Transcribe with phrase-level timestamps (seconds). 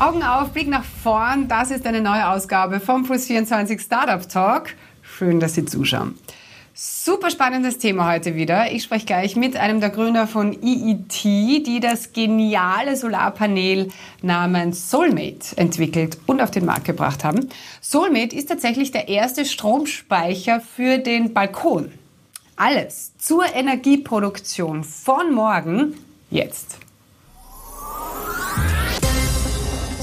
[0.00, 1.48] Augen auf, Blick nach vorn.
[1.48, 4.76] Das ist eine neue Ausgabe vom Plus24 Startup Talk.
[5.02, 6.16] Schön, dass Sie zuschauen.
[6.72, 8.70] Super spannendes Thema heute wieder.
[8.70, 13.88] Ich spreche gleich mit einem der Gründer von EET, die das geniale Solarpanel
[14.22, 17.48] namens Soulmate entwickelt und auf den Markt gebracht haben.
[17.80, 21.90] Soulmate ist tatsächlich der erste Stromspeicher für den Balkon.
[22.54, 25.94] Alles zur Energieproduktion von morgen
[26.30, 26.78] jetzt.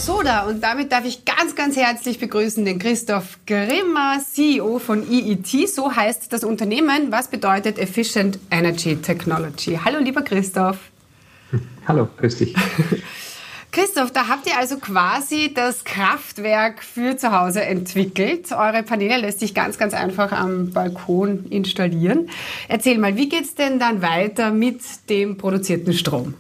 [0.06, 5.68] Soda und damit darf ich ganz, ganz herzlich begrüßen den Christoph Grimmer, CEO von EET.
[5.68, 9.80] So heißt das Unternehmen, was bedeutet Efficient Energy Technology.
[9.84, 10.78] Hallo, lieber Christoph.
[11.88, 12.54] Hallo, grüß dich.
[13.72, 18.52] Christoph, da habt ihr also quasi das Kraftwerk für zu Hause entwickelt.
[18.52, 22.30] Eure Paneele lässt sich ganz, ganz einfach am Balkon installieren.
[22.68, 26.36] Erzähl mal, wie geht es denn dann weiter mit dem produzierten Strom?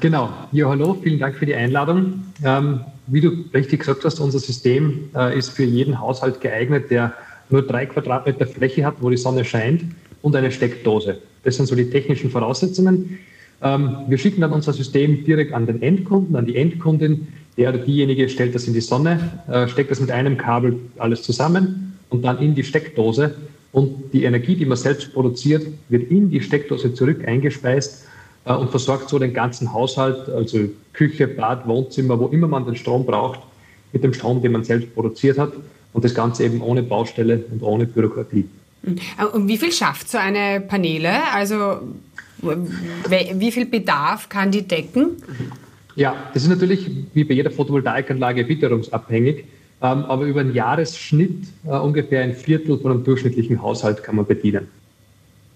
[0.00, 0.30] Genau.
[0.52, 2.24] Ja, hallo, vielen Dank für die Einladung.
[2.44, 7.14] Ähm, wie du richtig gesagt hast, unser System äh, ist für jeden Haushalt geeignet, der
[7.50, 9.84] nur drei Quadratmeter Fläche hat, wo die Sonne scheint
[10.22, 11.18] und eine Steckdose.
[11.44, 13.18] Das sind so die technischen Voraussetzungen.
[13.62, 17.28] Ähm, wir schicken dann unser System direkt an den Endkunden, an die Endkundin.
[17.56, 21.22] Der oder diejenige stellt das in die Sonne, äh, steckt das mit einem Kabel alles
[21.22, 23.34] zusammen und dann in die Steckdose.
[23.72, 28.06] Und die Energie, die man selbst produziert, wird in die Steckdose zurück eingespeist
[28.54, 33.04] und versorgt so den ganzen Haushalt, also Küche, Bad, Wohnzimmer, wo immer man den Strom
[33.04, 33.40] braucht,
[33.92, 35.52] mit dem Strom, den man selbst produziert hat.
[35.92, 38.46] Und das Ganze eben ohne Baustelle und ohne Bürokratie.
[38.84, 41.32] Äh, und wie viel schafft so eine Paneele?
[41.32, 41.80] Also
[42.42, 45.22] wie viel Bedarf kann die decken?
[45.94, 49.44] Ja, das ist natürlich wie bei jeder Photovoltaikanlage witterungsabhängig.
[49.82, 54.26] Ähm, aber über einen Jahresschnitt äh, ungefähr ein Viertel von einem durchschnittlichen Haushalt kann man
[54.26, 54.68] bedienen.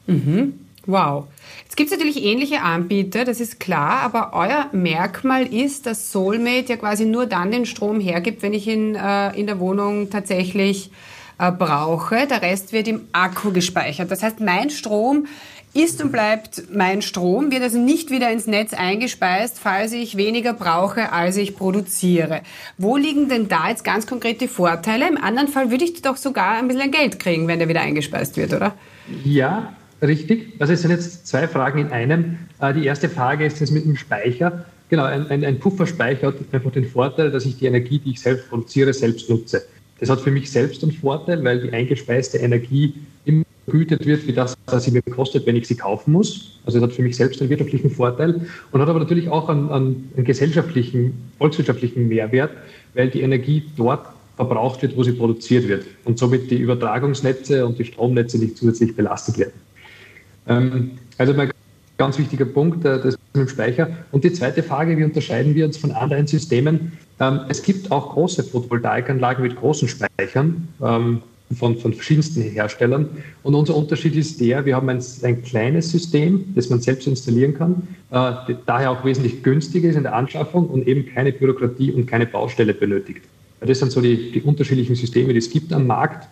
[0.07, 0.53] Mhm.
[0.87, 1.27] Wow.
[1.63, 6.71] Jetzt gibt es natürlich ähnliche Anbieter, das ist klar, aber euer Merkmal ist, dass Soulmate
[6.71, 10.91] ja quasi nur dann den Strom hergibt, wenn ich ihn äh, in der Wohnung tatsächlich
[11.39, 12.27] äh, brauche.
[12.27, 14.11] Der Rest wird im Akku gespeichert.
[14.11, 15.27] Das heißt, mein Strom
[15.73, 20.53] ist und bleibt mein Strom, wird also nicht wieder ins Netz eingespeist, falls ich weniger
[20.53, 22.41] brauche, als ich produziere.
[22.77, 25.09] Wo liegen denn da jetzt ganz konkret die Vorteile?
[25.09, 28.37] Im anderen Fall würde ich doch sogar ein bisschen Geld kriegen, wenn der wieder eingespeist
[28.37, 28.75] wird, oder?
[29.25, 30.55] Ja, Richtig.
[30.59, 32.39] Also es sind jetzt zwei Fragen in einem.
[32.61, 34.65] Äh, die erste Frage ist jetzt mit dem Speicher.
[34.89, 38.21] Genau, ein, ein, ein Pufferspeicher hat einfach den Vorteil, dass ich die Energie, die ich
[38.21, 39.63] selbst produziere, selbst nutze.
[40.01, 42.95] Das hat für mich selbst einen Vorteil, weil die eingespeiste Energie
[43.27, 46.59] immer vergütet wird, wie das, was sie mir kostet, wenn ich sie kaufen muss.
[46.65, 49.71] Also es hat für mich selbst einen wirtschaftlichen Vorteil und hat aber natürlich auch einen,
[49.71, 52.51] einen, einen gesellschaftlichen, volkswirtschaftlichen Mehrwert,
[52.95, 54.07] weil die Energie dort
[54.37, 58.97] verbraucht wird, wo sie produziert wird und somit die Übertragungsnetze und die Stromnetze nicht zusätzlich
[58.97, 59.53] belastet werden.
[60.51, 61.51] Ähm, also mein
[61.97, 63.89] ganz wichtiger Punkt, äh, das mit dem Speicher.
[64.11, 66.93] Und die zweite Frage, wie unterscheiden wir uns von anderen Systemen?
[67.21, 71.23] Ähm, es gibt auch große Photovoltaikanlagen mit großen Speichern ähm,
[71.57, 73.09] von, von verschiedensten Herstellern.
[73.43, 77.55] Und unser Unterschied ist der, wir haben ein, ein kleines System, das man selbst installieren
[77.55, 82.07] kann, äh, daher auch wesentlich günstiger ist in der Anschaffung und eben keine Bürokratie und
[82.07, 83.23] keine Baustelle benötigt.
[83.61, 86.29] Das sind so die, die unterschiedlichen Systeme, die es gibt am Markt.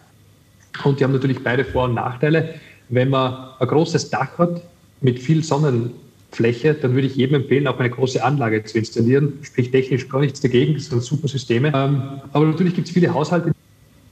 [0.84, 2.54] Und die haben natürlich beide Vor- und Nachteile.
[2.88, 4.62] Wenn man ein großes Dach hat
[5.00, 9.34] mit viel Sonnenfläche, dann würde ich jedem empfehlen, auch eine große Anlage zu installieren.
[9.42, 11.72] Sprich technisch gar nichts dagegen, das sind super Systeme.
[11.74, 13.52] Ähm, aber natürlich gibt es viele Haushalte,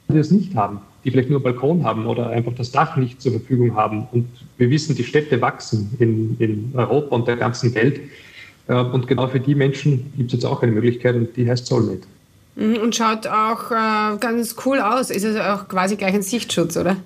[0.09, 3.20] die das nicht haben, die vielleicht nur einen Balkon haben oder einfach das Dach nicht
[3.20, 4.06] zur Verfügung haben.
[4.12, 4.28] Und
[4.59, 8.00] wir wissen, die Städte wachsen in, in Europa und der ganzen Welt.
[8.69, 11.66] Ähm, und genau für die Menschen gibt es jetzt auch eine Möglichkeit und die heißt
[11.66, 12.06] Soulmate.
[12.56, 15.10] Mhm, und schaut auch äh, ganz cool aus.
[15.10, 16.97] Ist es auch quasi gleich ein Sichtschutz, oder?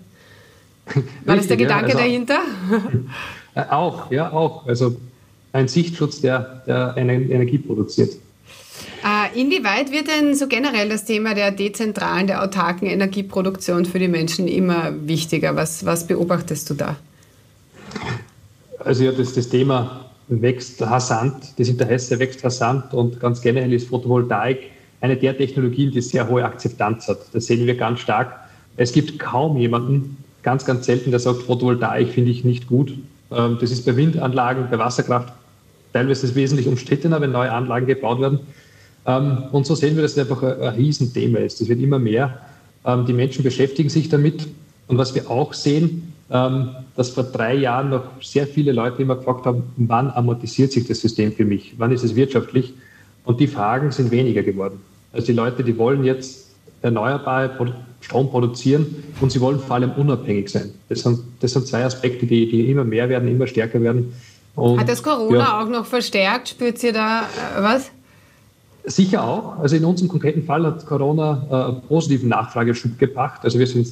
[1.24, 2.38] War das der Gedanke ja, also, dahinter?
[3.52, 4.64] Äh, auch, ja, auch.
[4.68, 4.96] Also
[5.52, 8.12] ein Sichtschutz, der, der eine Energie produziert.
[9.04, 14.06] Äh, inwieweit wird denn so generell das Thema der dezentralen, der autarken Energieproduktion für die
[14.06, 15.56] Menschen immer wichtiger?
[15.56, 16.94] Was, was beobachtest du da?
[18.78, 23.88] Also ja, das, das Thema wächst rasant, das Interesse wächst rasant und ganz generell ist
[23.88, 24.58] Photovoltaik
[25.00, 27.18] eine der Technologien, die sehr hohe Akzeptanz hat.
[27.32, 28.38] Das sehen wir ganz stark.
[28.76, 32.94] Es gibt kaum jemanden, ganz, ganz selten, der sagt, Photovoltaik finde ich nicht gut.
[33.30, 35.32] Ähm, das ist bei Windanlagen, bei Wasserkraft
[35.92, 38.40] teilweise ist wesentlich umstrittener, wenn neue Anlagen gebaut werden.
[39.06, 41.60] Ähm, und so sehen wir, dass es einfach ein, Riesenthema ist.
[41.60, 42.38] Das wird immer mehr.
[42.84, 44.46] Ähm, die Menschen beschäftigen sich damit.
[44.88, 49.46] Und was wir auch sehen, dass vor drei Jahren noch sehr viele Leute immer gefragt
[49.46, 51.74] haben, wann amortisiert sich das System für mich?
[51.78, 52.72] Wann ist es wirtschaftlich?
[53.24, 54.80] Und die Fragen sind weniger geworden.
[55.12, 56.49] Also die Leute, die wollen jetzt
[56.82, 58.86] erneuerbare Strom produzieren
[59.20, 60.72] und sie wollen vor allem unabhängig sein.
[60.88, 64.12] Das sind, das sind zwei Aspekte, die, die immer mehr werden, immer stärker werden.
[64.56, 66.48] Und, Hat das Corona ja, auch noch verstärkt?
[66.48, 67.90] Spürt ihr da äh, was?
[68.84, 69.58] Sicher auch.
[69.58, 73.40] Also in unserem konkreten Fall hat Corona äh, einen positiven Nachfrageschub gebracht.
[73.42, 73.88] Also wir sind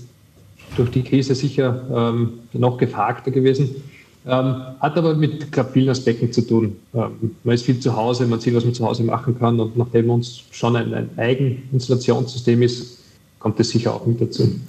[0.77, 3.83] durch die Krise sicher ähm, noch gefragter gewesen.
[4.31, 6.77] Ähm, hat aber mit glaub, vielen Aspekten zu tun.
[6.95, 9.75] Ähm, man ist viel zu Hause, man sieht, was man zu Hause machen kann und
[9.79, 12.99] nachdem uns schon ein, ein Eigeninstallationssystem ist,
[13.39, 14.61] kommt es sicher auch mit dazu.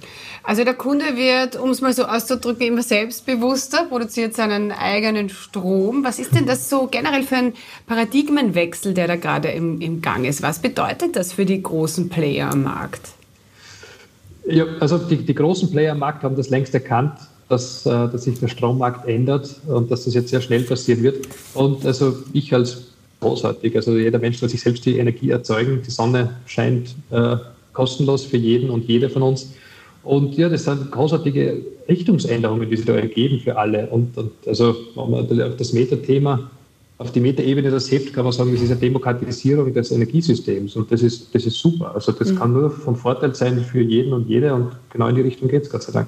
[0.43, 6.05] Also der Kunde wird, um es mal so auszudrücken, immer selbstbewusster, produziert seinen eigenen Strom.
[6.05, 7.53] Was ist denn das so generell für ein
[7.85, 10.41] Paradigmenwechsel, der da gerade im, im Gang ist?
[10.41, 13.09] Was bedeutet das für die großen Player am Markt?
[14.47, 17.19] Ja, also die, die großen Player am Markt haben das längst erkannt,
[17.49, 21.27] dass, äh, dass sich der Strommarkt ändert und dass das jetzt sehr schnell passieren wird.
[21.55, 25.81] Und also ich als großartig, also jeder Mensch soll sich selbst die Energie erzeugen.
[25.85, 27.37] Die Sonne scheint äh,
[27.73, 29.51] kostenlos für jeden und jede von uns.
[30.03, 33.87] Und ja, das sind großartige Richtungsänderungen, die sich da ergeben für alle.
[33.87, 36.49] Und, und also, wenn man auf das Meta-Thema,
[36.97, 40.75] auf die Meta-Ebene das hebt, kann man sagen, das ist eine Demokratisierung des Energiesystems.
[40.75, 41.93] Und das ist, das ist super.
[41.93, 42.35] Also, das mhm.
[42.37, 44.53] kann nur von Vorteil sein für jeden und jede.
[44.53, 46.07] Und genau in die Richtung geht es, Gott sei Dank.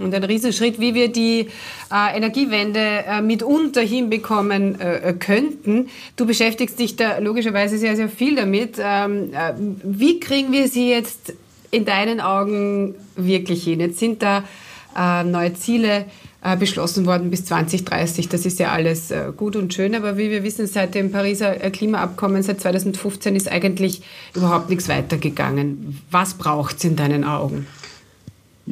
[0.00, 1.48] Und ein Riesenschritt, wie wir die
[1.90, 5.88] äh, Energiewende äh, mitunter hinbekommen äh, könnten.
[6.16, 8.76] Du beschäftigst dich da logischerweise sehr, sehr viel damit.
[8.78, 9.52] Ähm, äh,
[9.82, 11.34] wie kriegen wir sie jetzt
[11.70, 13.80] in deinen Augen wirklich hin?
[13.80, 14.44] Jetzt sind da
[14.96, 16.06] äh, neue Ziele
[16.44, 18.28] äh, beschlossen worden bis 2030.
[18.28, 21.62] Das ist ja alles äh, gut und schön, aber wie wir wissen, seit dem Pariser
[21.62, 24.02] äh, Klimaabkommen seit 2015 ist eigentlich
[24.34, 26.00] überhaupt nichts weitergegangen.
[26.10, 27.66] Was braucht es in deinen Augen?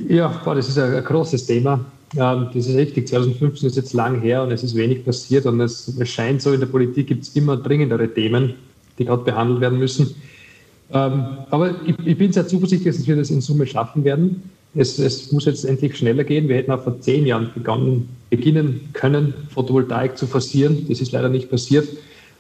[0.09, 1.85] Ja, das ist ein, großes Thema.
[2.17, 3.09] Ähm, das ist richtig.
[3.09, 6.53] 2015 ist jetzt lang her und es ist wenig passiert und es, es scheint so,
[6.53, 8.55] in der Politik gibt es immer dringendere Themen,
[8.99, 10.15] die gerade behandelt werden müssen.
[10.93, 14.43] Ähm, aber ich, ich, bin sehr zuversichtlich, dass wir das in Summe schaffen werden.
[14.75, 16.49] Es, es, muss jetzt endlich schneller gehen.
[16.49, 20.87] Wir hätten auch vor zehn Jahren begonnen, beginnen können, Photovoltaik zu forcieren.
[20.89, 21.89] Das ist leider nicht passiert.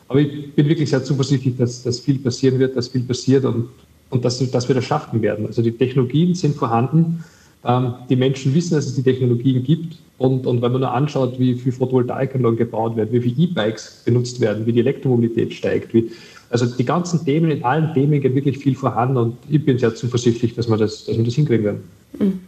[0.09, 3.69] Aber ich bin wirklich sehr zuversichtlich, dass, dass viel passieren wird, dass viel passiert und,
[4.11, 5.47] und dass, dass wir das schaffen werden.
[5.47, 7.25] Also die Technologien sind vorhanden.
[7.65, 9.97] Ähm, die Menschen wissen, dass es die Technologien gibt.
[10.19, 14.41] Und, und wenn man nur anschaut, wie viel Photovoltaikanlagen gebaut werden, wie viele E-Bikes benutzt
[14.41, 16.11] werden, wie die Elektromobilität steigt, wie,
[16.51, 19.95] also die ganzen Themen, in allen Themen geht wirklich viel vorhanden und ich bin sehr
[19.95, 21.85] zuversichtlich, dass wir das, dass wir das hinkriegen werden.
[22.19, 22.41] Mhm.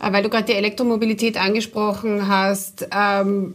[0.00, 3.54] Äh, weil du gerade die Elektromobilität angesprochen hast, ähm,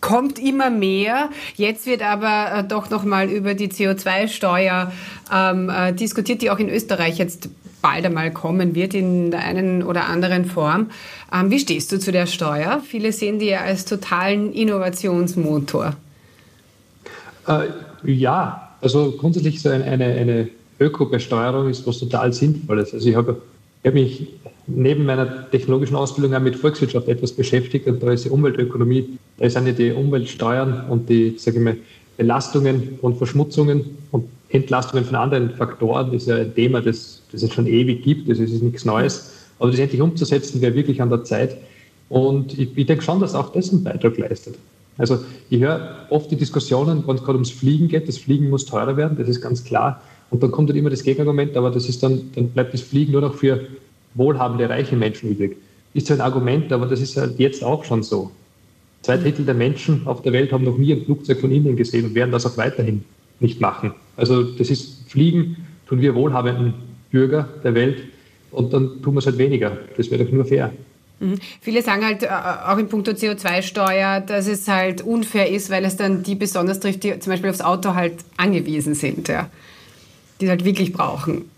[0.00, 1.30] kommt immer mehr.
[1.56, 4.92] Jetzt wird aber äh, doch noch mal über die CO2-Steuer
[5.32, 7.48] ähm, äh, diskutiert, die auch in Österreich jetzt
[7.82, 10.90] bald einmal kommen wird in der einen oder anderen Form.
[11.32, 12.80] Ähm, wie stehst du zu der Steuer?
[12.84, 15.94] Viele sehen die ja als totalen Innovationsmotor.
[17.46, 17.68] Äh,
[18.04, 22.92] ja, also grundsätzlich so eine, eine, eine Ökobesteuerung ist was total Sinnvolles.
[22.92, 23.40] Also ich habe,
[23.84, 24.28] habe mich
[24.66, 29.48] neben meiner technologischen Ausbildung auch mit Volkswirtschaft etwas beschäftigt und da ist die Umweltökonomie, da
[29.48, 31.76] sind ja die Umweltsteuern und die, sage ich mal,
[32.16, 37.42] Belastungen und Verschmutzungen und Entlastungen von anderen Faktoren, das ist ja ein Thema, das, das
[37.42, 39.32] es schon ewig gibt, das ist nichts Neues.
[39.58, 41.56] Aber das endlich umzusetzen, wäre wirklich an der Zeit.
[42.08, 44.56] Und ich, ich denke schon, dass auch das einen Beitrag leistet.
[44.98, 45.18] Also
[45.50, 48.96] ich höre oft die Diskussionen, wenn es gerade ums Fliegen geht, das Fliegen muss teurer
[48.96, 50.00] werden, das ist ganz klar.
[50.30, 53.12] Und dann kommt dann immer das Gegenargument, aber das ist dann, dann bleibt das Fliegen
[53.12, 53.60] nur noch für
[54.14, 55.56] wohlhabende, reiche Menschen übrig.
[55.94, 58.30] Ist zwar ein Argument, aber das ist halt jetzt auch schon so.
[59.02, 62.06] Zwei Drittel der Menschen auf der Welt haben noch nie ein Flugzeug von innen gesehen
[62.06, 63.04] und werden das auch weiterhin
[63.40, 63.92] nicht machen.
[64.16, 65.56] Also das ist Fliegen,
[65.88, 66.74] tun wir wohlhabenden
[67.10, 68.02] Bürger der Welt
[68.50, 69.78] und dann tun wir es halt weniger.
[69.96, 70.72] Das wäre doch nur fair.
[71.20, 71.38] Mhm.
[71.60, 75.96] Viele sagen halt äh, auch in puncto CO2-Steuer, dass es halt unfair ist, weil es
[75.96, 79.48] dann die besonders trifft, die zum Beispiel aufs Auto halt angewiesen sind, ja.
[80.40, 81.50] die es halt wirklich brauchen.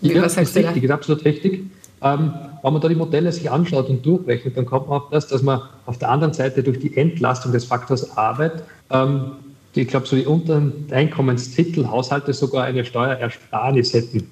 [0.00, 1.64] Wie, ja, das ist richtig, ist absolut richtig.
[2.02, 5.28] Ähm, wenn man da die Modelle sich anschaut und durchrechnet, dann kommt man auf das,
[5.28, 9.32] dass man auf der anderen Seite durch die Entlastung des Faktors Arbeit, ähm,
[9.74, 14.30] die, ich glaube, so die unteren Einkommenstitel-Haushalte sogar eine Steuerersparnis hätten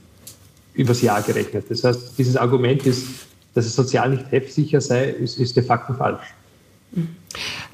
[0.75, 1.67] übers Jahr gerechnet.
[1.69, 5.95] Das heißt, dieses Argument ist dass es sozial nicht treffsicher sei, ist, ist de facto
[5.95, 6.35] falsch.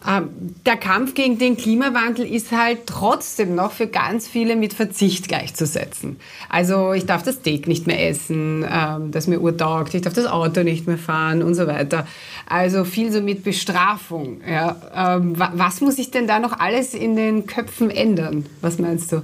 [0.09, 0.29] Ähm,
[0.65, 6.17] der Kampf gegen den Klimawandel ist halt trotzdem noch für ganz viele mit Verzicht gleichzusetzen.
[6.49, 10.27] Also ich darf das Steak nicht mehr essen, ähm, das mir urtaugt, ich darf das
[10.27, 12.07] Auto nicht mehr fahren und so weiter.
[12.47, 14.41] Also viel so mit Bestrafung.
[14.49, 14.77] Ja.
[14.95, 18.47] Ähm, was muss sich denn da noch alles in den Köpfen ändern?
[18.63, 19.23] Was meinst du?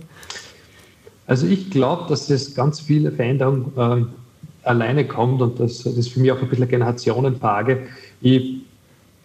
[1.27, 4.15] Also ich glaube, dass es ganz viele Veränderungen
[4.63, 7.87] alleine kommt und das, das ist für mich auch ein bisschen eine Generationenfrage.
[8.21, 8.61] Ich,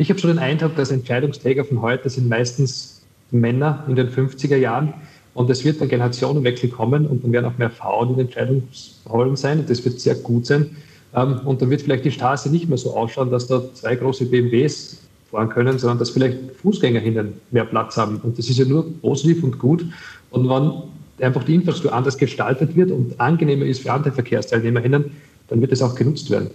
[0.01, 4.57] ich habe schon den Eindruck, dass Entscheidungsträger von heute sind meistens Männer in den 50er
[4.57, 4.93] Jahren
[5.33, 9.59] und es wird ein Generationenwechsel kommen und dann werden auch mehr Frauen in Entscheidungsrollen sein
[9.59, 10.75] und das wird sehr gut sein.
[11.15, 14.25] Ähm, und dann wird vielleicht die Straße nicht mehr so ausschauen, dass da zwei große
[14.25, 14.97] BMWs
[15.29, 18.17] fahren können, sondern dass vielleicht Fußgängerinnen mehr Platz haben.
[18.23, 19.85] Und das ist ja nur positiv und gut.
[20.31, 25.11] Und wenn einfach die Infrastruktur anders gestaltet wird und angenehmer ist für andere Verkehrsteilnehmerinnen,
[25.47, 26.49] dann wird es auch genutzt werden.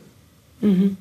[0.60, 0.96] Mhm.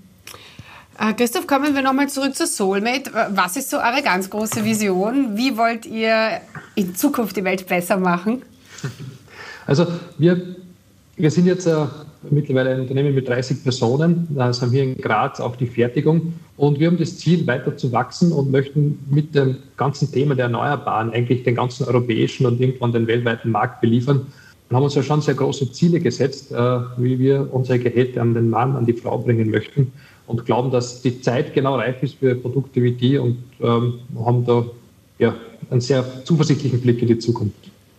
[0.97, 3.11] Äh, Christoph, kommen wir nochmal zurück zu Soulmate.
[3.31, 5.35] Was ist so eure ganz große Vision?
[5.35, 6.39] Wie wollt ihr
[6.75, 8.41] in Zukunft die Welt besser machen?
[9.67, 9.87] Also
[10.19, 10.39] wir,
[11.17, 11.87] wir sind jetzt äh,
[12.29, 14.27] mittlerweile ein Unternehmen mit 30 Personen.
[14.29, 16.33] Das haben wir in Graz auch die Fertigung.
[16.55, 20.45] Und wir haben das Ziel, weiter zu wachsen und möchten mit dem ganzen Thema der
[20.45, 24.27] Erneuerbaren eigentlich den ganzen europäischen und irgendwann den weltweiten Markt beliefern.
[24.69, 26.55] Und haben uns ja schon sehr große Ziele gesetzt, äh,
[26.97, 29.91] wie wir unsere Geräte an den Mann, an die Frau bringen möchten
[30.27, 34.45] und glauben, dass die Zeit genau reif ist für Produkte wie die und ähm, haben
[34.45, 34.65] da
[35.19, 35.35] ja,
[35.69, 37.55] einen sehr zuversichtlichen Blick in die Zukunft.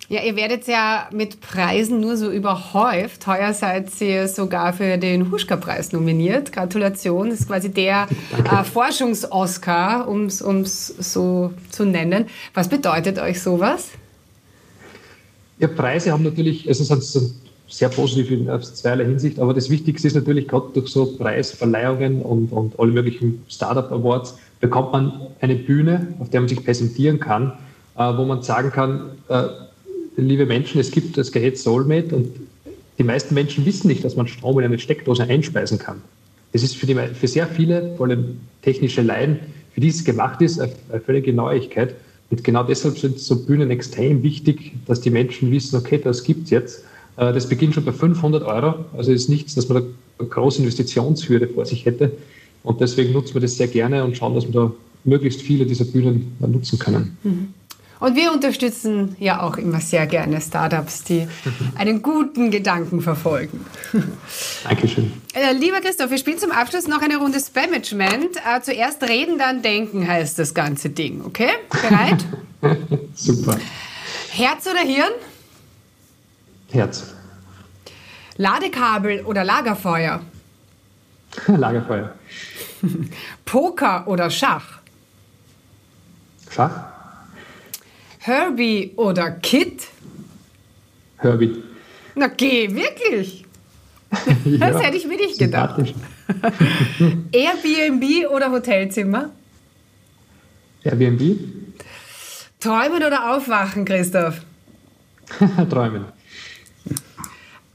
[0.08, 3.26] Ja, ihr werdet ja mit Preisen nur so überhäuft.
[3.26, 6.52] Heuer seid ihr sogar für den Huschka-Preis nominiert.
[6.52, 8.06] Gratulation, das ist quasi der
[8.44, 12.26] äh, Forschungs-Oscar, um es so zu nennen.
[12.54, 13.88] Was bedeutet euch sowas?
[15.58, 17.02] Ja, Preise haben natürlich, also sind
[17.68, 22.52] sehr positiv in zweierlei Hinsicht, aber das Wichtigste ist natürlich gerade durch so Preisverleihungen und,
[22.52, 27.52] und alle möglichen Startup Awards bekommt man eine Bühne, auf der man sich präsentieren kann,
[27.96, 29.44] äh, wo man sagen kann, äh,
[30.16, 32.28] liebe Menschen, es gibt das Gerät Soulmate und
[32.98, 36.00] die meisten Menschen wissen nicht, dass man Strom in eine Steckdose einspeisen kann.
[36.52, 39.38] Das ist für, die, für sehr viele, vor allem technische Laien,
[39.74, 40.72] für die es gemacht ist, eine,
[41.04, 41.94] völlige Neuigkeit.
[42.30, 46.44] Und genau deshalb sind so Bühnen extrem wichtig, dass die Menschen wissen, okay, das gibt
[46.44, 46.84] es jetzt.
[47.16, 48.84] Äh, das beginnt schon bei 500 Euro.
[48.96, 52.12] Also ist nichts, dass man da eine große Investitionshürde vor sich hätte.
[52.62, 54.72] Und deswegen nutzen wir das sehr gerne und schauen, dass wir da
[55.04, 57.16] möglichst viele dieser Bühnen nutzen können.
[57.22, 57.48] Mhm.
[57.98, 61.26] Und wir unterstützen ja auch immer sehr gerne Startups, die
[61.76, 63.64] einen guten Gedanken verfolgen.
[64.64, 65.12] Dankeschön.
[65.32, 68.36] Äh, lieber Christoph, wir spielen zum Abschluss noch eine Runde Spamagement.
[68.36, 71.50] Äh, zuerst reden, dann denken heißt das ganze Ding, okay?
[71.70, 72.24] Bereit?
[73.14, 73.58] Super.
[74.30, 75.12] Herz oder Hirn?
[76.70, 77.14] Herz.
[78.36, 80.20] Ladekabel oder Lagerfeuer?
[81.46, 82.14] Lagerfeuer.
[83.44, 84.80] Poker oder Schach?
[86.50, 86.84] Schach.
[88.18, 89.88] Herbie oder Kit?
[91.18, 91.62] Herbie.
[92.14, 93.44] Na geh, wirklich?
[94.44, 95.94] ja, das hätte ich mir nicht gedacht.
[97.32, 99.30] Airbnb oder Hotelzimmer?
[100.82, 101.38] Airbnb.
[102.60, 104.40] Träumen oder aufwachen, Christoph?
[105.70, 106.06] Träumen.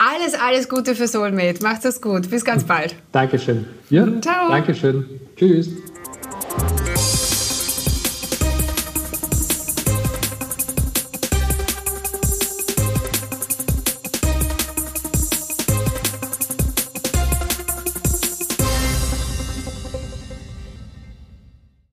[0.01, 1.61] Alles, alles Gute für Soulmate.
[1.61, 2.27] Macht es gut.
[2.31, 2.95] Bis ganz bald.
[3.11, 3.67] Dankeschön.
[3.91, 4.49] Ja, Ciao.
[4.49, 5.05] Dankeschön.
[5.35, 5.69] Tschüss.